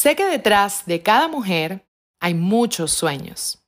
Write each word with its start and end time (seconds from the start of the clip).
Sé 0.00 0.16
que 0.16 0.24
detrás 0.24 0.86
de 0.86 1.02
cada 1.02 1.28
mujer 1.28 1.86
hay 2.20 2.32
muchos 2.32 2.90
sueños, 2.90 3.62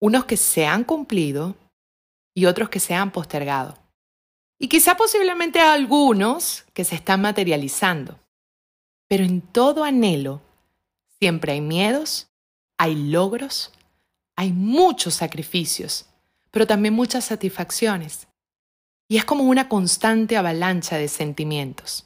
unos 0.00 0.24
que 0.24 0.36
se 0.36 0.66
han 0.66 0.82
cumplido 0.82 1.54
y 2.34 2.46
otros 2.46 2.68
que 2.68 2.80
se 2.80 2.96
han 2.96 3.12
postergado. 3.12 3.78
Y 4.58 4.66
quizá 4.66 4.96
posiblemente 4.96 5.60
algunos 5.60 6.64
que 6.74 6.82
se 6.82 6.96
están 6.96 7.20
materializando. 7.20 8.18
Pero 9.06 9.22
en 9.22 9.40
todo 9.40 9.84
anhelo 9.84 10.42
siempre 11.20 11.52
hay 11.52 11.60
miedos, 11.60 12.28
hay 12.76 12.96
logros, 12.96 13.72
hay 14.34 14.52
muchos 14.52 15.14
sacrificios, 15.14 16.06
pero 16.50 16.66
también 16.66 16.94
muchas 16.94 17.26
satisfacciones. 17.26 18.26
Y 19.06 19.16
es 19.16 19.24
como 19.24 19.44
una 19.44 19.68
constante 19.68 20.36
avalancha 20.36 20.96
de 20.96 21.06
sentimientos, 21.06 22.04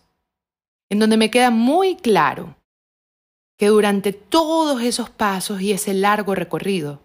en 0.90 0.98
donde 0.98 1.16
me 1.16 1.30
queda 1.30 1.48
muy 1.48 1.96
claro 1.96 2.54
que 3.62 3.68
durante 3.68 4.12
todos 4.12 4.82
esos 4.82 5.08
pasos 5.08 5.60
y 5.60 5.70
ese 5.70 5.94
largo 5.94 6.34
recorrido, 6.34 7.00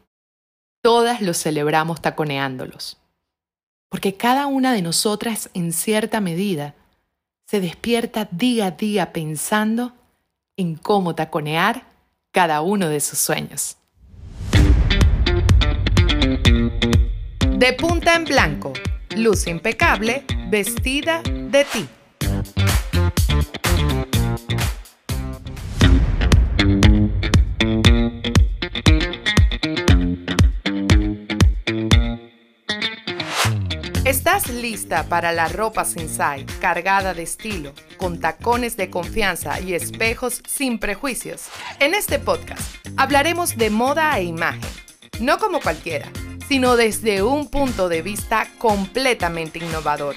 todas 0.82 1.22
los 1.22 1.38
celebramos 1.38 2.02
taconeándolos. 2.02 2.98
Porque 3.90 4.16
cada 4.16 4.48
una 4.48 4.74
de 4.74 4.82
nosotras, 4.82 5.52
en 5.54 5.72
cierta 5.72 6.20
medida, 6.20 6.74
se 7.46 7.62
despierta 7.62 8.28
día 8.32 8.66
a 8.66 8.72
día 8.72 9.14
pensando 9.14 9.94
en 10.56 10.74
cómo 10.74 11.14
taconear 11.14 11.86
cada 12.32 12.62
uno 12.62 12.90
de 12.90 13.02
sus 13.02 13.20
sueños. 13.20 13.78
De 17.56 17.74
punta 17.74 18.16
en 18.16 18.26
blanco, 18.26 18.74
luz 19.16 19.46
impecable, 19.46 20.26
vestida 20.50 21.22
de 21.22 21.66
ti. 21.66 21.88
Para 34.86 35.31
la 35.31 35.47
ropa 35.47 35.86
sensai, 35.86 36.45
cargada 36.61 37.14
de 37.14 37.23
estilo, 37.23 37.73
con 37.97 38.20
tacones 38.20 38.78
de 38.78 38.89
confianza 38.89 39.59
y 39.59 39.73
espejos 39.73 40.42
sin 40.47 40.78
prejuicios? 40.78 41.45
En 41.80 41.95
este 41.95 42.19
podcast 42.19 42.61
hablaremos 42.95 43.58
de 43.58 43.69
moda 43.69 44.17
e 44.19 44.23
imagen, 44.23 44.61
no 45.19 45.39
como 45.39 45.59
cualquiera, 45.59 46.09
sino 46.47 46.75
desde 46.75 47.23
un 47.23 47.50
punto 47.50 47.89
de 47.89 48.02
vista 48.02 48.47
completamente 48.58 49.59
innovador. 49.59 50.16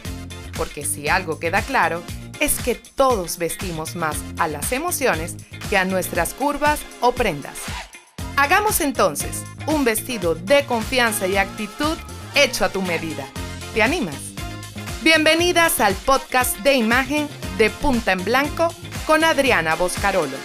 Porque 0.57 0.85
si 0.85 1.09
algo 1.09 1.39
queda 1.39 1.63
claro, 1.63 2.03
es 2.39 2.61
que 2.61 2.75
todos 2.75 3.39
vestimos 3.39 3.97
más 3.97 4.17
a 4.39 4.47
las 4.47 4.73
emociones 4.73 5.37
que 5.71 5.79
a 5.79 5.85
nuestras 5.85 6.35
curvas 6.35 6.81
o 7.01 7.13
prendas. 7.13 7.59
Hagamos 8.37 8.81
entonces 8.81 9.43
un 9.67 9.85
vestido 9.85 10.35
de 10.35 10.65
confianza 10.67 11.27
y 11.27 11.37
actitud 11.37 11.97
hecho 12.35 12.65
a 12.65 12.69
tu 12.69 12.83
medida. 12.83 13.27
¿Te 13.75 13.83
animas? 13.83 14.30
Bienvenidas 15.03 15.81
al 15.81 15.95
podcast 15.95 16.59
de 16.59 16.75
imagen 16.75 17.27
de 17.57 17.71
Punta 17.71 18.13
en 18.13 18.23
Blanco 18.23 18.69
con 19.07 19.25
Adriana 19.25 19.75
Boscarolo. 19.75 20.37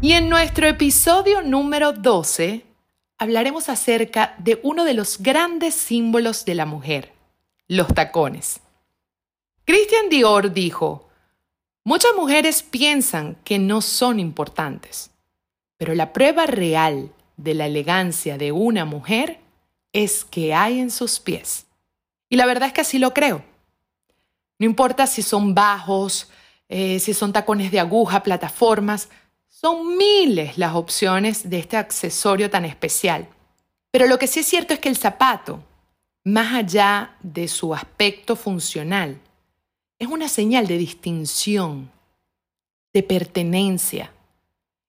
Y 0.00 0.12
en 0.12 0.28
nuestro 0.28 0.68
episodio 0.68 1.42
número 1.42 1.92
12 1.92 2.64
hablaremos 3.18 3.68
acerca 3.68 4.36
de 4.38 4.60
uno 4.62 4.84
de 4.84 4.94
los 4.94 5.18
grandes 5.18 5.74
símbolos 5.74 6.44
de 6.44 6.54
la 6.54 6.64
mujer, 6.64 7.12
los 7.66 7.88
tacones. 7.88 8.60
Christian 9.64 10.08
Dior 10.08 10.52
dijo, 10.52 11.08
muchas 11.82 12.12
mujeres 12.16 12.62
piensan 12.62 13.36
que 13.42 13.58
no 13.58 13.80
son 13.80 14.20
importantes, 14.20 15.10
pero 15.76 15.92
la 15.92 16.12
prueba 16.12 16.46
real 16.46 17.10
de 17.36 17.54
la 17.54 17.66
elegancia 17.66 18.38
de 18.38 18.52
una 18.52 18.84
mujer 18.84 19.40
es 19.92 20.24
que 20.24 20.54
hay 20.54 20.78
en 20.78 20.92
sus 20.92 21.18
pies. 21.18 21.64
Y 22.28 22.36
la 22.36 22.46
verdad 22.46 22.68
es 22.68 22.72
que 22.72 22.80
así 22.82 22.98
lo 22.98 23.14
creo. 23.14 23.44
No 24.58 24.66
importa 24.66 25.06
si 25.06 25.22
son 25.22 25.54
bajos, 25.54 26.30
eh, 26.68 26.98
si 26.98 27.14
son 27.14 27.32
tacones 27.32 27.70
de 27.70 27.80
aguja, 27.80 28.22
plataformas, 28.22 29.08
son 29.48 29.96
miles 29.96 30.58
las 30.58 30.74
opciones 30.74 31.48
de 31.48 31.58
este 31.58 31.76
accesorio 31.76 32.50
tan 32.50 32.64
especial. 32.64 33.28
Pero 33.90 34.06
lo 34.06 34.18
que 34.18 34.26
sí 34.26 34.40
es 34.40 34.46
cierto 34.46 34.74
es 34.74 34.80
que 34.80 34.88
el 34.88 34.96
zapato, 34.96 35.64
más 36.24 36.54
allá 36.54 37.16
de 37.22 37.48
su 37.48 37.74
aspecto 37.74 38.36
funcional, 38.36 39.18
es 39.98 40.08
una 40.08 40.28
señal 40.28 40.66
de 40.66 40.78
distinción, 40.78 41.90
de 42.92 43.02
pertenencia, 43.02 44.12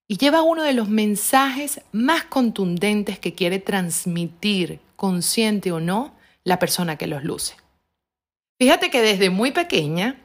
y 0.08 0.18
lleva 0.18 0.42
uno 0.42 0.64
de 0.64 0.74
los 0.74 0.90
mensajes 0.90 1.82
más 1.92 2.26
contundentes 2.26 3.20
que 3.20 3.36
quiere 3.36 3.60
transmitir 3.60 4.80
consciente 4.96 5.72
o 5.72 5.80
no, 5.80 6.19
la 6.50 6.60
persona 6.60 6.98
que 6.98 7.08
los 7.08 7.24
luce. 7.24 7.56
Fíjate 8.58 8.90
que 8.90 9.02
desde 9.02 9.30
muy 9.30 9.52
pequeña 9.52 10.18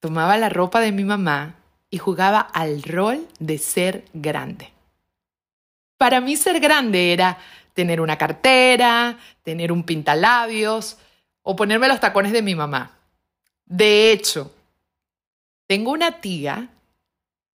tomaba 0.00 0.36
la 0.36 0.48
ropa 0.48 0.80
de 0.80 0.92
mi 0.92 1.04
mamá 1.04 1.54
y 1.88 1.98
jugaba 1.98 2.40
al 2.40 2.82
rol 2.82 3.26
de 3.38 3.58
ser 3.58 4.04
grande. 4.12 4.72
Para 5.96 6.20
mí 6.20 6.36
ser 6.36 6.58
grande 6.58 7.12
era 7.12 7.38
tener 7.74 8.00
una 8.00 8.18
cartera, 8.18 9.16
tener 9.42 9.70
un 9.70 9.84
pintalabios 9.84 10.98
o 11.42 11.54
ponerme 11.54 11.88
los 11.88 12.00
tacones 12.00 12.32
de 12.32 12.42
mi 12.42 12.54
mamá. 12.54 12.98
De 13.64 14.10
hecho, 14.10 14.52
tengo 15.68 15.92
una 15.92 16.20
tía 16.20 16.68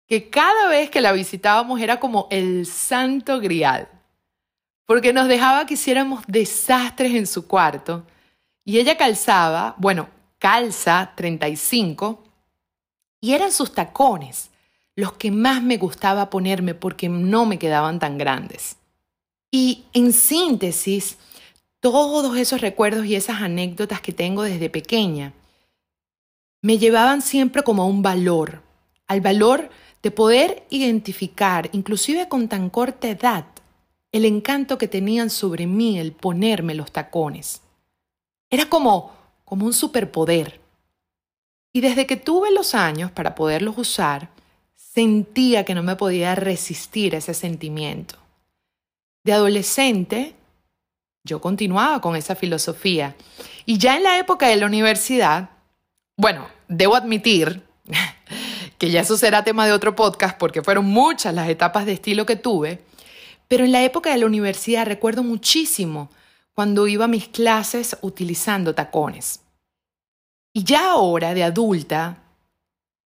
que 0.09 0.29
cada 0.29 0.69
vez 0.69 0.91
que 0.91 1.01
la 1.01 1.13
visitábamos 1.13 1.81
era 1.81 2.01
como 2.01 2.27
el 2.31 2.67
santo 2.67 3.41
grial 3.41 3.89
porque 4.87 5.13
nos 5.13 5.29
dejaba 5.29 5.67
que 5.67 5.75
hiciéramos 5.75 6.25
desastres 6.27 7.15
en 7.15 7.27
su 7.27 7.47
cuarto 7.47 8.05
y 8.65 8.79
ella 8.79 8.97
calzaba, 8.97 9.75
bueno, 9.79 10.09
calza 10.39 11.13
35 11.17 12.23
y 13.21 13.33
eran 13.33 13.53
sus 13.53 13.73
tacones 13.73 14.51
los 14.95 15.15
que 15.15 15.31
más 15.31 15.63
me 15.63 15.79
gustaba 15.79 16.31
ponerme 16.31 16.75
porque 16.75 17.09
no 17.09 17.47
me 17.47 17.59
quedaban 17.59 17.99
tan 17.99 18.19
grandes. 18.19 18.77
Y 19.51 19.85
en 19.93 20.13
síntesis, 20.13 21.19
todos 21.81 22.37
esos 22.37 22.61
recuerdos 22.61 23.07
y 23.07 23.17
esas 23.17 23.43
anécdotas 23.43 24.01
que 24.01 24.13
tengo 24.13 24.43
desde 24.43 24.71
pequeña 24.71 25.33
me 26.63 26.79
llevaban 26.79 27.23
siempre 27.23 27.63
como 27.63 27.83
a 27.83 27.87
un 27.87 28.03
valor, 28.03 28.63
al 29.09 29.21
valor 29.21 29.71
de 30.03 30.11
poder 30.11 30.65
identificar, 30.71 31.69
inclusive 31.73 32.29
con 32.29 32.49
tan 32.49 32.71
corta 32.71 33.09
edad, 33.09 33.47
el 34.13 34.27
encanto 34.27 34.77
que 34.77 34.89
tenían 34.89 35.31
sobre 35.31 35.67
mí 35.67 35.99
el 35.99 36.13
ponerme 36.13 36.75
los 36.75 36.93
tacones. 36.93 37.63
Era 38.51 38.67
como, 38.67 39.13
como 39.45 39.65
un 39.65 39.73
superpoder. 39.73 40.61
Y 41.73 41.81
desde 41.81 42.07
que 42.07 42.19
tuve 42.19 42.51
los 42.53 42.75
años 42.75 43.11
para 43.11 43.35
poderlos 43.35 43.79
usar, 43.79 44.29
sentía 44.75 45.65
que 45.65 45.75
no 45.75 45.83
me 45.83 45.97
podía 45.97 46.35
resistir 46.35 47.15
a 47.15 47.19
ese 47.19 47.33
sentimiento. 47.33 48.17
De 49.25 49.33
adolescente, 49.33 50.35
yo 51.25 51.41
continuaba 51.41 52.03
con 52.03 52.15
esa 52.15 52.35
filosofía. 52.35 53.17
Y 53.65 53.79
ya 53.79 53.97
en 53.97 54.03
la 54.03 54.19
época 54.19 54.49
de 54.49 54.57
la 54.57 54.67
universidad, 54.67 55.49
bueno, 56.19 56.47
debo 56.69 56.95
admitir 56.97 57.63
que 58.79 58.91
ya 58.91 59.01
eso 59.01 59.17
será 59.17 59.45
tema 59.45 59.65
de 59.65 59.73
otro 59.73 59.97
podcast 59.97 60.37
porque 60.37 60.63
fueron 60.63 60.85
muchas 60.85 61.35
las 61.35 61.49
etapas 61.49 61.87
de 61.87 61.93
estilo 61.93 62.27
que 62.27 62.37
tuve, 62.37 62.83
pero 63.53 63.67
en 63.67 63.73
la 63.73 63.85
época 63.85 64.11
de 64.11 64.17
la 64.17 64.25
universidad 64.25 64.87
recuerdo 64.87 65.23
muchísimo 65.23 66.09
cuando 66.55 66.89
iba 66.89 67.05
a 67.05 67.09
mis 67.09 67.29
clases 67.29 67.99
utilizando 68.01 68.75
tacones. 68.75 69.43
Y 70.55 70.65
ya 70.65 70.93
ahora, 70.93 71.35
de 71.35 71.45
adulta, 71.45 72.23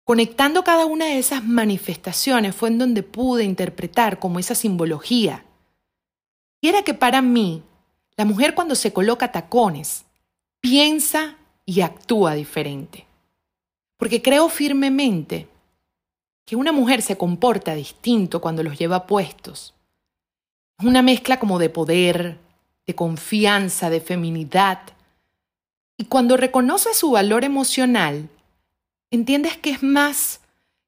conectando 0.05 0.63
cada 0.63 0.85
una 0.85 1.07
de 1.07 1.19
esas 1.19 1.43
manifestaciones 1.43 2.55
fue 2.55 2.69
en 2.69 2.77
donde 2.77 3.03
pude 3.03 3.45
interpretar 3.45 4.19
como 4.19 4.39
esa 4.39 4.55
simbología. 4.55 5.43
Y 6.61 6.69
era 6.69 6.83
que 6.83 6.93
para 6.93 7.23
mí, 7.23 7.63
la 8.19 8.27
mujer 8.27 8.55
cuando 8.55 8.75
se 8.75 8.93
coloca 8.93 9.33
tacones, 9.33 10.05
piensa 10.61 11.39
y 11.65 11.81
actúa 11.81 12.35
diferente. 12.35 13.07
Porque 13.97 14.21
creo 14.21 14.51
firmemente 14.51 15.49
que 16.45 16.57
una 16.57 16.73
mujer 16.73 17.01
se 17.01 17.17
comporta 17.17 17.75
distinto 17.75 18.43
cuando 18.43 18.63
los 18.63 18.79
lleva 18.79 19.07
puestos 19.07 19.73
es 20.79 20.85
una 20.85 21.03
mezcla 21.03 21.39
como 21.39 21.59
de 21.59 21.71
poder, 21.71 22.39
de 22.87 22.95
confianza, 22.95 23.91
de 23.91 24.01
feminidad. 24.01 24.81
Y 25.97 26.05
cuando 26.05 26.37
reconoces 26.37 26.97
su 26.97 27.13
valor 27.13 27.45
emocional, 27.45 28.29
entiendes 29.11 29.57
que 29.57 29.71
es 29.71 29.83
más 29.83 30.41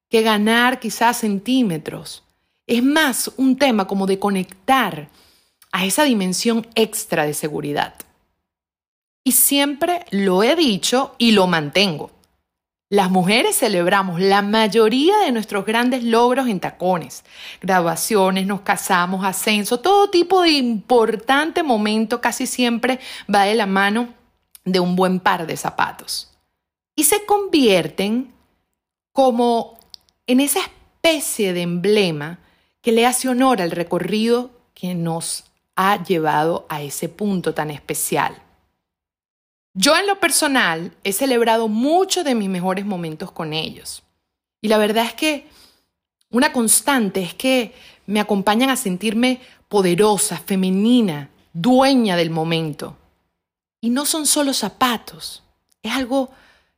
que 0.08 0.22
ganar 0.22 0.80
quizás 0.80 1.18
centímetros. 1.18 2.22
Es 2.66 2.82
más 2.82 3.32
un 3.36 3.56
tema 3.56 3.86
como 3.86 4.06
de 4.06 4.18
conectar 4.18 5.08
a 5.72 5.84
esa 5.86 6.04
dimensión 6.04 6.66
extra 6.74 7.24
de 7.24 7.34
seguridad. 7.34 7.94
Y 9.24 9.32
siempre 9.32 10.04
lo 10.10 10.42
he 10.42 10.54
dicho 10.56 11.14
y 11.18 11.32
lo 11.32 11.46
mantengo. 11.46 12.10
Las 12.90 13.10
mujeres 13.10 13.58
celebramos 13.58 14.18
la 14.18 14.40
mayoría 14.40 15.18
de 15.18 15.30
nuestros 15.30 15.66
grandes 15.66 16.02
logros 16.04 16.48
en 16.48 16.58
tacones. 16.58 17.22
Graduaciones, 17.60 18.46
nos 18.46 18.62
casamos, 18.62 19.26
ascenso, 19.26 19.80
todo 19.80 20.08
tipo 20.08 20.40
de 20.40 20.52
importante 20.52 21.62
momento 21.62 22.22
casi 22.22 22.46
siempre 22.46 22.98
va 23.32 23.44
de 23.44 23.56
la 23.56 23.66
mano 23.66 24.14
de 24.64 24.80
un 24.80 24.96
buen 24.96 25.20
par 25.20 25.46
de 25.46 25.58
zapatos. 25.58 26.34
Y 26.96 27.04
se 27.04 27.26
convierten 27.26 28.32
como 29.12 29.78
en 30.26 30.40
esa 30.40 30.60
especie 30.60 31.52
de 31.52 31.62
emblema 31.62 32.38
que 32.80 32.92
le 32.92 33.04
hace 33.04 33.28
honor 33.28 33.60
al 33.60 33.70
recorrido 33.70 34.50
que 34.72 34.94
nos 34.94 35.44
ha 35.76 36.02
llevado 36.02 36.64
a 36.70 36.80
ese 36.80 37.10
punto 37.10 37.52
tan 37.52 37.70
especial. 37.70 38.42
Yo 39.80 39.96
en 39.96 40.08
lo 40.08 40.18
personal 40.18 40.92
he 41.04 41.12
celebrado 41.12 41.68
muchos 41.68 42.24
de 42.24 42.34
mis 42.34 42.48
mejores 42.48 42.84
momentos 42.84 43.30
con 43.30 43.52
ellos. 43.52 44.02
Y 44.60 44.66
la 44.66 44.76
verdad 44.76 45.04
es 45.04 45.14
que 45.14 45.46
una 46.30 46.52
constante 46.52 47.22
es 47.22 47.32
que 47.32 47.72
me 48.04 48.18
acompañan 48.18 48.70
a 48.70 48.76
sentirme 48.76 49.40
poderosa, 49.68 50.36
femenina, 50.36 51.30
dueña 51.52 52.16
del 52.16 52.30
momento. 52.30 52.96
Y 53.80 53.90
no 53.90 54.04
son 54.04 54.26
solo 54.26 54.52
zapatos, 54.52 55.44
es 55.80 55.92
algo 55.92 56.30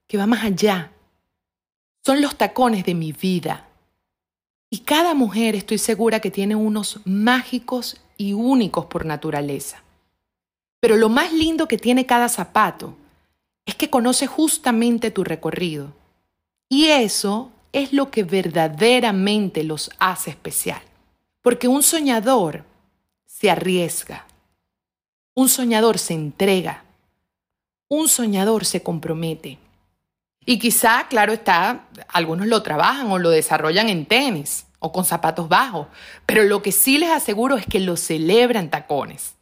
que 0.07 0.19
va 0.19 0.27
más 0.27 0.45
allá. 0.45 0.93
Son 2.05 2.21
los 2.21 2.37
tacones 2.37 2.85
de 2.85 2.95
mi 2.95 3.13
vida. 3.13 3.67
Y 4.69 4.81
cada 4.81 5.15
mujer 5.15 5.57
estoy 5.57 5.79
segura 5.79 6.21
que 6.21 6.31
tiene 6.31 6.55
unos 6.55 7.01
mágicos 7.07 7.97
y 8.19 8.35
únicos 8.35 8.85
por 8.85 9.07
naturaleza. 9.07 9.83
Pero 10.81 10.97
lo 10.97 11.09
más 11.09 11.33
lindo 11.33 11.69
que 11.69 11.79
tiene 11.79 12.07
cada 12.07 12.29
zapato 12.29 12.97
es 13.67 13.75
que 13.75 13.91
conoce 13.91 14.27
justamente 14.27 15.11
tu 15.11 15.23
recorrido. 15.23 15.93
Y 16.69 16.87
eso 16.87 17.53
es 17.73 17.93
lo 17.93 18.11
que 18.11 18.25
verdaderamente 18.25 19.63
los 19.63 19.91
hace 19.99 20.31
especial. 20.31 20.81
Porque 21.43 21.69
un 21.69 21.83
soñador 21.83 22.65
se 23.27 23.51
arriesga. 23.51 24.27
Un 25.35 25.49
soñador 25.49 25.99
se 25.99 26.15
entrega. 26.15 26.85
Un 27.89 28.09
soñador 28.09 28.65
se 28.65 28.83
compromete. 28.83 29.59
Y 30.45 30.59
quizá, 30.59 31.07
claro 31.09 31.33
está, 31.33 31.87
algunos 32.09 32.47
lo 32.47 32.63
trabajan 32.63 33.11
o 33.11 33.19
lo 33.19 33.31
desarrollan 33.31 33.89
en 33.89 34.07
tenis 34.07 34.67
o 34.79 34.91
con 34.93 35.05
zapatos 35.05 35.49
bajos, 35.49 35.87
pero 36.25 36.45
lo 36.45 36.63
que 36.63 36.73
sí 36.73 36.99
les 36.99 37.11
aseguro 37.11 37.57
es 37.57 37.67
que 37.67 37.81
lo 37.81 37.97
celebran 37.97 38.71
tacones. 38.71 39.35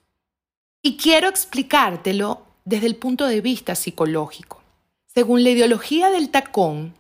Y 0.83 0.97
quiero 0.97 1.29
explicártelo 1.29 2.43
desde 2.65 2.87
el 2.87 2.97
punto 2.97 3.27
de 3.27 3.41
vista 3.41 3.75
psicológico. 3.75 4.63
Según 5.07 5.43
la 5.43 5.51
ideología 5.51 6.11
del 6.11 6.31
tacón, 6.31 6.95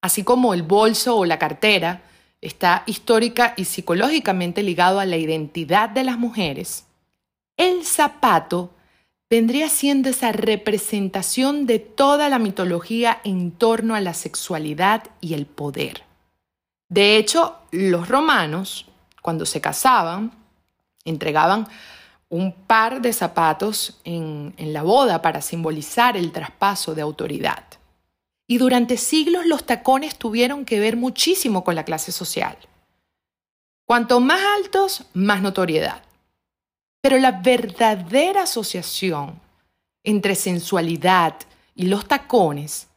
así 0.00 0.22
como 0.22 0.54
el 0.54 0.62
bolso 0.62 1.16
o 1.16 1.24
la 1.24 1.38
cartera 1.38 2.02
está 2.40 2.84
histórica 2.86 3.54
y 3.56 3.64
psicológicamente 3.64 4.62
ligado 4.62 5.00
a 5.00 5.06
la 5.06 5.16
identidad 5.16 5.88
de 5.88 6.04
las 6.04 6.18
mujeres, 6.18 6.86
el 7.56 7.84
zapato 7.84 8.70
vendría 9.28 9.68
siendo 9.68 10.08
esa 10.08 10.30
representación 10.30 11.66
de 11.66 11.78
toda 11.80 12.28
la 12.28 12.38
mitología 12.38 13.20
en 13.24 13.50
torno 13.50 13.94
a 13.94 14.00
la 14.00 14.14
sexualidad 14.14 15.04
y 15.20 15.34
el 15.34 15.46
poder. 15.46 16.04
De 16.88 17.16
hecho, 17.16 17.56
los 17.72 18.08
romanos, 18.08 18.86
cuando 19.22 19.44
se 19.46 19.60
casaban, 19.60 20.32
entregaban 21.04 21.66
un 22.28 22.52
par 22.52 23.00
de 23.00 23.12
zapatos 23.12 24.00
en, 24.04 24.54
la 24.58 24.82
boda 24.82 25.22
para 25.22 25.40
simbolizar 25.40 26.16
el 26.16 26.32
traspaso 26.32 26.94
de 26.94 27.02
autoridad. 27.02 27.64
Y 28.48 28.58
durante 28.58 28.96
siglos 28.96 29.46
los 29.46 29.64
tacones 29.64 30.16
tuvieron 30.16 30.64
que 30.64 30.80
ver 30.80 30.96
muchísimo 30.96 31.64
con 31.64 31.74
la 31.74 31.84
clase 31.84 32.12
social. 32.12 32.56
Cuanto 33.86 34.20
más 34.20 34.40
altos, 34.56 35.04
más 35.14 35.42
notoriedad. 35.42 36.02
Pero 37.00 37.18
la 37.18 37.32
verdadera 37.32 38.42
asociación 38.42 39.40
entre 40.02 40.34
sensualidad 40.34 41.34
y 41.74 41.86
los 41.86 42.06
tacones 42.06 42.88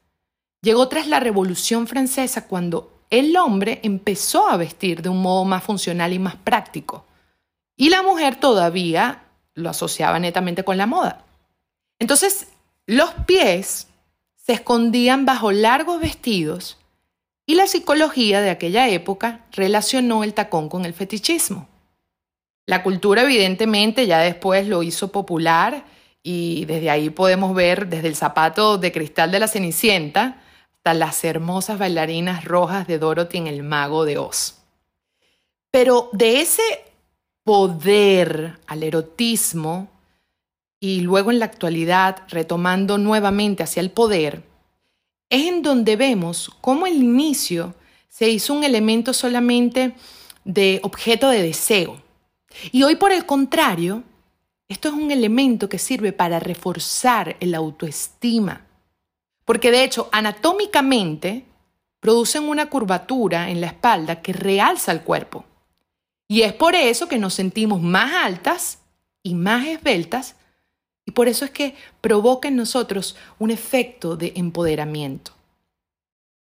llegó 0.61 0.87
tras 0.87 1.07
la 1.07 1.19
Revolución 1.19 1.87
Francesa 1.87 2.47
cuando 2.47 2.99
el 3.09 3.35
hombre 3.37 3.79
empezó 3.83 4.47
a 4.47 4.57
vestir 4.57 5.01
de 5.01 5.09
un 5.09 5.21
modo 5.21 5.45
más 5.45 5.63
funcional 5.63 6.13
y 6.13 6.19
más 6.19 6.35
práctico. 6.35 7.05
Y 7.79 7.87
la 7.87 8.03
mujer 8.03 8.35
todavía 8.35 9.23
lo 9.53 9.69
asociaba 9.69 10.19
netamente 10.19 10.65
con 10.65 10.75
la 10.75 10.85
moda. 10.85 11.23
Entonces, 11.97 12.49
los 12.85 13.09
pies 13.25 13.87
se 14.35 14.51
escondían 14.51 15.25
bajo 15.25 15.53
largos 15.53 16.01
vestidos 16.01 16.77
y 17.45 17.55
la 17.55 17.67
psicología 17.67 18.41
de 18.41 18.49
aquella 18.49 18.89
época 18.89 19.45
relacionó 19.53 20.25
el 20.25 20.33
tacón 20.33 20.67
con 20.67 20.83
el 20.83 20.93
fetichismo. 20.93 21.69
La 22.65 22.83
cultura 22.83 23.21
evidentemente 23.21 24.07
ya 24.07 24.19
después 24.19 24.67
lo 24.67 24.83
hizo 24.83 25.13
popular 25.13 25.85
y 26.21 26.65
desde 26.65 26.89
ahí 26.89 27.09
podemos 27.09 27.55
ver 27.55 27.87
desde 27.87 28.09
el 28.09 28.15
zapato 28.17 28.77
de 28.77 28.91
cristal 28.91 29.31
de 29.31 29.39
la 29.39 29.47
Cenicienta 29.47 30.41
hasta 30.73 30.93
las 30.93 31.23
hermosas 31.23 31.79
bailarinas 31.79 32.43
rojas 32.43 32.87
de 32.87 32.99
Dorothy 32.99 33.37
en 33.37 33.47
El 33.47 33.63
Mago 33.63 34.03
de 34.03 34.17
Oz. 34.17 34.57
Pero 35.71 36.09
de 36.11 36.41
ese 36.41 36.88
poder 37.49 38.59
al 38.67 38.83
erotismo 38.83 39.87
y 40.79 41.01
luego 41.01 41.31
en 41.31 41.39
la 41.39 41.45
actualidad 41.45 42.17
retomando 42.27 42.99
nuevamente 42.99 43.63
hacia 43.63 43.79
el 43.79 43.89
poder, 43.89 44.43
es 45.31 45.47
en 45.47 45.63
donde 45.63 45.95
vemos 45.95 46.51
cómo 46.61 46.85
el 46.85 46.97
inicio 46.97 47.73
se 48.07 48.29
hizo 48.29 48.53
un 48.53 48.63
elemento 48.63 49.13
solamente 49.13 49.95
de 50.43 50.79
objeto 50.83 51.27
de 51.29 51.41
deseo. 51.41 51.99
Y 52.71 52.83
hoy 52.83 52.97
por 52.97 53.11
el 53.11 53.25
contrario, 53.25 54.03
esto 54.67 54.89
es 54.89 54.93
un 54.93 55.09
elemento 55.09 55.67
que 55.67 55.79
sirve 55.79 56.13
para 56.13 56.39
reforzar 56.39 57.35
el 57.39 57.55
autoestima. 57.55 58.67
Porque 59.43 59.71
de 59.71 59.83
hecho, 59.83 60.07
anatómicamente, 60.11 61.45
producen 61.99 62.47
una 62.47 62.69
curvatura 62.69 63.49
en 63.49 63.59
la 63.59 63.65
espalda 63.65 64.21
que 64.21 64.33
realza 64.33 64.91
el 64.91 65.01
cuerpo. 65.01 65.45
Y 66.31 66.43
es 66.43 66.53
por 66.53 66.75
eso 66.75 67.07
que 67.07 67.17
nos 67.17 67.33
sentimos 67.33 67.81
más 67.81 68.13
altas 68.13 68.79
y 69.23 69.33
más 69.33 69.67
esbeltas 69.67 70.35
y 71.05 71.11
por 71.11 71.27
eso 71.27 71.43
es 71.43 71.49
que 71.49 71.75
provoca 72.01 72.47
en 72.47 72.55
nosotros 72.55 73.15
un 73.39 73.49
efecto 73.49 74.15
de 74.15 74.33
empoderamiento. 74.35 75.31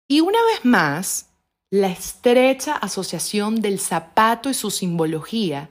Y 0.10 0.20
una 0.20 0.40
vez 0.44 0.66
más, 0.66 1.28
la 1.70 1.88
estrecha 1.88 2.76
asociación 2.76 3.62
del 3.62 3.80
zapato 3.80 4.50
y 4.50 4.54
su 4.54 4.70
simbología 4.70 5.70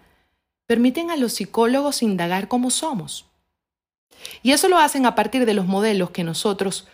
permiten 0.67 1.11
a 1.11 1.17
los 1.19 1.35
psicólogos 1.35 2.03
indagar 2.03 2.49
cómo 2.49 2.71
somos. 2.71 3.27
Y 4.43 4.53
eso 4.53 4.71
lo 4.71 4.79
hacen 4.79 5.05
a 5.05 5.15
partir 5.15 5.45
de 5.45 5.53
los 5.53 5.67
modelos 5.67 6.11
que 6.11 6.25
nosotros 6.25 6.89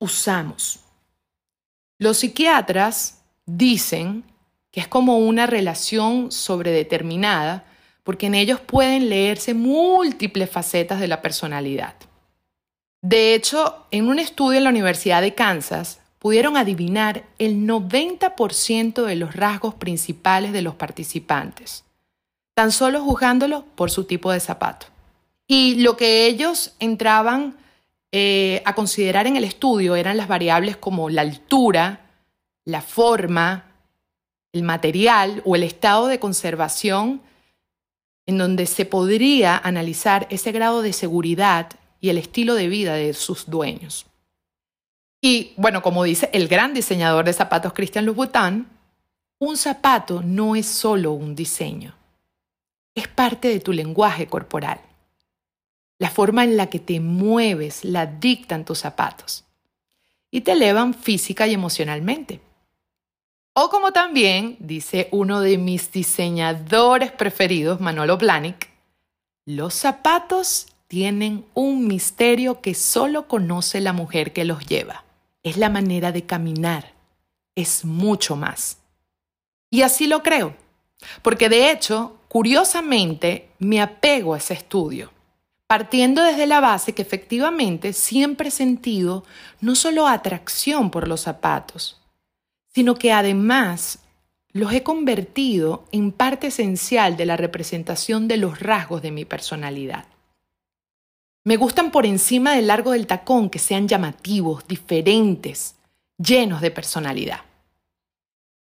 usamos. 0.00 0.80
Los 2.00 2.18
psiquiatras 2.18 3.20
dicen 3.46 4.24
que 4.70 4.80
es 4.80 4.88
como 4.88 5.18
una 5.18 5.46
relación 5.46 6.30
sobredeterminada, 6.32 7.64
porque 8.04 8.26
en 8.26 8.34
ellos 8.34 8.60
pueden 8.60 9.08
leerse 9.08 9.54
múltiples 9.54 10.50
facetas 10.50 11.00
de 11.00 11.08
la 11.08 11.22
personalidad. 11.22 11.94
De 13.02 13.34
hecho, 13.34 13.86
en 13.90 14.08
un 14.08 14.18
estudio 14.18 14.58
en 14.58 14.64
la 14.64 14.70
Universidad 14.70 15.22
de 15.22 15.34
Kansas, 15.34 16.00
pudieron 16.18 16.56
adivinar 16.56 17.24
el 17.38 17.66
90% 17.66 19.04
de 19.04 19.14
los 19.14 19.34
rasgos 19.36 19.74
principales 19.74 20.52
de 20.52 20.62
los 20.62 20.74
participantes, 20.74 21.84
tan 22.54 22.72
solo 22.72 23.00
juzgándolo 23.02 23.64
por 23.76 23.90
su 23.90 24.04
tipo 24.04 24.32
de 24.32 24.40
zapato. 24.40 24.86
Y 25.46 25.76
lo 25.76 25.96
que 25.96 26.26
ellos 26.26 26.74
entraban 26.80 27.56
eh, 28.10 28.62
a 28.64 28.74
considerar 28.74 29.26
en 29.26 29.36
el 29.36 29.44
estudio 29.44 29.94
eran 29.94 30.16
las 30.16 30.28
variables 30.28 30.76
como 30.76 31.08
la 31.08 31.22
altura, 31.22 32.00
la 32.64 32.82
forma, 32.82 33.67
el 34.52 34.62
material 34.62 35.42
o 35.44 35.56
el 35.56 35.62
estado 35.62 36.06
de 36.06 36.18
conservación 36.18 37.20
en 38.26 38.38
donde 38.38 38.66
se 38.66 38.84
podría 38.84 39.56
analizar 39.56 40.26
ese 40.30 40.52
grado 40.52 40.82
de 40.82 40.92
seguridad 40.92 41.70
y 42.00 42.10
el 42.10 42.18
estilo 42.18 42.54
de 42.54 42.68
vida 42.68 42.94
de 42.94 43.14
sus 43.14 43.48
dueños. 43.48 44.06
Y 45.20 45.52
bueno, 45.56 45.82
como 45.82 46.04
dice 46.04 46.30
el 46.32 46.46
gran 46.46 46.74
diseñador 46.74 47.24
de 47.24 47.32
zapatos 47.32 47.72
Christian 47.72 48.06
Louboutin, 48.06 48.66
un 49.38 49.56
zapato 49.56 50.22
no 50.22 50.56
es 50.56 50.66
solo 50.66 51.12
un 51.12 51.34
diseño, 51.34 51.94
es 52.94 53.08
parte 53.08 53.48
de 53.48 53.60
tu 53.60 53.72
lenguaje 53.72 54.26
corporal. 54.26 54.80
La 55.98 56.10
forma 56.10 56.44
en 56.44 56.56
la 56.56 56.68
que 56.68 56.78
te 56.78 57.00
mueves 57.00 57.84
la 57.84 58.06
dictan 58.06 58.64
tus 58.64 58.80
zapatos 58.80 59.44
y 60.30 60.42
te 60.42 60.52
elevan 60.52 60.94
física 60.94 61.46
y 61.46 61.54
emocionalmente. 61.54 62.40
O 63.60 63.70
como 63.70 63.90
también 63.90 64.56
dice 64.60 65.08
uno 65.10 65.40
de 65.40 65.58
mis 65.58 65.90
diseñadores 65.90 67.10
preferidos, 67.10 67.80
Manolo 67.80 68.16
Blahnik, 68.16 68.68
los 69.46 69.74
zapatos 69.74 70.68
tienen 70.86 71.44
un 71.54 71.88
misterio 71.88 72.60
que 72.60 72.74
solo 72.74 73.26
conoce 73.26 73.80
la 73.80 73.92
mujer 73.92 74.32
que 74.32 74.44
los 74.44 74.64
lleva. 74.64 75.02
es 75.42 75.56
la 75.56 75.70
manera 75.70 76.12
de 76.12 76.24
caminar, 76.24 76.92
es 77.56 77.84
mucho 77.84 78.36
más. 78.36 78.78
Y 79.72 79.82
así 79.82 80.06
lo 80.06 80.22
creo, 80.22 80.54
porque 81.22 81.48
de 81.48 81.72
hecho, 81.72 82.16
curiosamente, 82.28 83.48
me 83.58 83.80
apego 83.80 84.34
a 84.34 84.38
ese 84.38 84.54
estudio, 84.54 85.10
partiendo 85.66 86.22
desde 86.22 86.46
la 86.46 86.60
base 86.60 86.94
que 86.94 87.02
efectivamente 87.02 87.92
siempre 87.92 88.50
he 88.50 88.52
sentido 88.52 89.24
no 89.60 89.74
solo 89.74 90.06
atracción 90.06 90.92
por 90.92 91.08
los 91.08 91.22
zapatos, 91.22 91.97
sino 92.74 92.94
que 92.94 93.12
además 93.12 94.00
los 94.52 94.72
he 94.72 94.82
convertido 94.82 95.84
en 95.92 96.12
parte 96.12 96.48
esencial 96.48 97.16
de 97.16 97.26
la 97.26 97.36
representación 97.36 98.28
de 98.28 98.38
los 98.38 98.60
rasgos 98.60 99.02
de 99.02 99.10
mi 99.10 99.24
personalidad. 99.24 100.06
Me 101.44 101.56
gustan 101.56 101.90
por 101.90 102.06
encima 102.06 102.54
del 102.54 102.66
largo 102.66 102.92
del 102.92 103.06
tacón 103.06 103.50
que 103.50 103.58
sean 103.58 103.88
llamativos, 103.88 104.66
diferentes, 104.66 105.76
llenos 106.18 106.60
de 106.60 106.70
personalidad. 106.70 107.40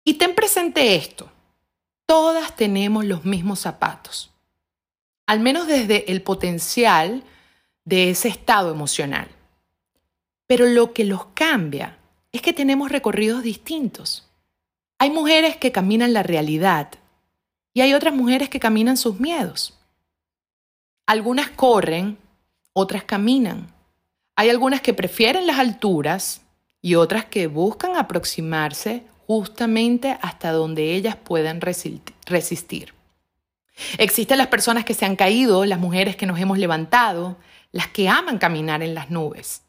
Y 0.04 0.16
ten 0.16 0.36
presente 0.36 0.96
esto, 0.96 1.32
todas 2.06 2.56
tenemos 2.56 3.06
los 3.06 3.26
mismos 3.26 3.60
zapatos, 3.60 4.32
al 5.28 5.40
menos 5.40 5.68
desde 5.68 6.12
el 6.12 6.22
potencial 6.22 7.24
de 7.86 8.10
ese 8.10 8.28
estado 8.28 8.72
emocional. 8.72 9.28
Pero 10.48 10.66
lo 10.66 10.94
que 10.94 11.06
los 11.06 11.26
cambia 11.34 11.98
es 12.34 12.42
que 12.42 12.52
tenemos 12.52 12.92
recorridos 12.92 13.44
distintos. 13.44 14.28
Hay 14.98 15.12
mujeres 15.12 15.56
que 15.56 15.72
caminan 15.72 16.14
la 16.14 16.24
realidad 16.24 16.90
y 17.74 17.82
hay 17.82 17.94
otras 17.94 18.14
mujeres 18.14 18.50
que 18.50 18.60
caminan 18.60 18.98
sus 18.98 19.20
miedos. 19.20 19.80
Algunas 21.06 21.50
corren, 21.52 22.18
otras 22.74 23.04
caminan. 23.04 23.72
Hay 24.36 24.50
algunas 24.50 24.82
que 24.82 24.94
prefieren 24.94 25.46
las 25.46 25.60
alturas 25.60 26.42
y 26.82 26.96
otras 26.96 27.26
que 27.26 27.48
buscan 27.48 27.96
aproximarse 27.96 29.04
justamente 29.28 30.18
hasta 30.22 30.52
donde 30.52 30.96
ellas 30.96 31.16
puedan 31.16 31.62
resistir. 31.62 32.94
Existen 33.98 34.38
las 34.38 34.48
personas 34.48 34.86
que 34.86 34.94
se 34.94 35.06
han 35.06 35.16
caído, 35.16 35.66
las 35.66 35.80
mujeres 35.80 36.16
que 36.16 36.26
nos 36.26 36.40
hemos 36.40 36.58
levantado, 36.58 37.38
las 37.72 37.88
que 37.88 38.10
aman 38.10 38.38
caminar 38.38 38.82
en 38.82 38.96
las 38.96 39.10
nubes 39.10 39.62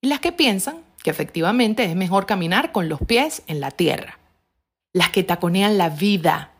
y 0.00 0.08
las 0.08 0.20
que 0.20 0.32
piensan 0.32 0.86
que 1.06 1.10
efectivamente 1.10 1.84
es 1.84 1.94
mejor 1.94 2.26
caminar 2.26 2.72
con 2.72 2.88
los 2.88 2.98
pies 3.00 3.44
en 3.46 3.60
la 3.60 3.70
tierra 3.70 4.18
las 4.92 5.10
que 5.10 5.22
taconean 5.22 5.78
la 5.78 5.88
vida 5.88 6.50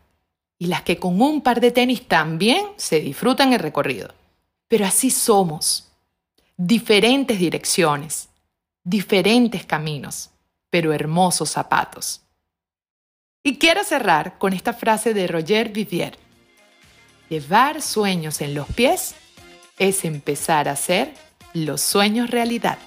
y 0.57 0.67
las 0.67 0.83
que 0.83 0.99
con 0.99 1.21
un 1.21 1.41
par 1.41 1.61
de 1.61 1.73
tenis 1.73 2.07
también 2.07 2.65
se 2.77 3.01
disfrutan 3.01 3.53
el 3.53 3.59
recorrido. 3.59 4.15
Pero 4.69 4.87
así 4.87 5.11
somos, 5.11 5.91
diferentes 6.57 7.41
direcciones, 7.41 8.29
diferentes 8.85 9.67
caminos, 9.67 10.31
pero 10.71 10.93
hermosos 10.93 11.51
zapatos. 11.51 12.21
Y 13.43 13.57
quiero 13.57 13.83
cerrar 13.83 14.39
con 14.39 14.53
esta 14.53 14.75
frase 14.75 15.13
de 15.13 15.27
Roger 15.27 15.71
Vivier. 15.71 16.17
Llevar 17.29 17.83
sueños 17.83 18.41
en 18.43 18.55
los 18.55 18.69
pies 18.69 19.17
es 19.77 20.05
empezar 20.05 20.69
a 20.69 20.73
hacer 20.73 21.15
los 21.53 21.81
sueños 21.81 22.31
realidad. 22.31 22.79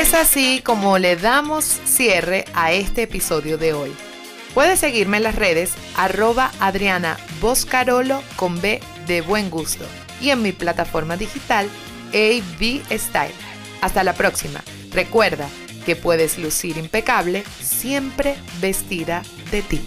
Es 0.00 0.14
así 0.14 0.62
como 0.64 0.96
le 0.96 1.14
damos 1.16 1.66
cierre 1.66 2.46
a 2.54 2.72
este 2.72 3.02
episodio 3.02 3.58
de 3.58 3.74
hoy. 3.74 3.94
Puedes 4.54 4.80
seguirme 4.80 5.18
en 5.18 5.24
las 5.24 5.34
redes 5.34 5.74
arroba 5.94 6.52
Adriana 6.58 7.18
Boscarolo 7.42 8.22
con 8.36 8.62
B 8.62 8.80
de 9.06 9.20
buen 9.20 9.50
gusto 9.50 9.84
y 10.18 10.30
en 10.30 10.40
mi 10.40 10.52
plataforma 10.52 11.18
digital 11.18 11.68
AB 12.14 12.82
Style. 12.98 13.34
Hasta 13.82 14.02
la 14.02 14.14
próxima. 14.14 14.64
Recuerda 14.90 15.46
que 15.84 15.96
puedes 15.96 16.38
lucir 16.38 16.78
impecable 16.78 17.44
siempre 17.60 18.36
vestida 18.62 19.22
de 19.50 19.60
ti. 19.60 19.82